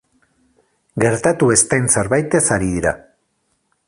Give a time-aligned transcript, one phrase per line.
[1.03, 2.95] Gertatu ez den zerbaitez ari dira.